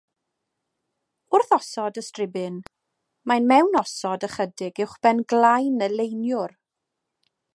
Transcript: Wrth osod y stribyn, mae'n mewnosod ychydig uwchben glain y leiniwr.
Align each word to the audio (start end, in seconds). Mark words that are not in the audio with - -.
Wrth 1.37 1.51
osod 1.57 1.99
y 2.01 2.03
stribyn, 2.05 2.55
mae'n 3.31 3.47
mewnosod 3.53 4.27
ychydig 4.29 4.83
uwchben 4.87 5.23
glain 5.35 5.89
y 5.89 5.93
leiniwr. 5.95 6.57